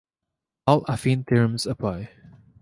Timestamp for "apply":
1.67-2.09